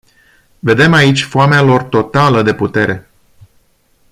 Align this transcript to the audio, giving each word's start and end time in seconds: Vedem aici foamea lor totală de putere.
Vedem 0.59 0.93
aici 0.93 1.23
foamea 1.23 1.61
lor 1.61 1.83
totală 1.83 2.41
de 2.43 2.53
putere. 2.53 3.09